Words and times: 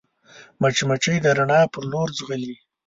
مچمچۍ 0.61 1.17
د 1.21 1.27
رڼا 1.37 1.61
پر 1.71 1.83
لور 1.91 2.09
ځغلي 2.17 2.55